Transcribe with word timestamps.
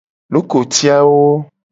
Lokoti 0.33 0.83
awo. 0.97 1.19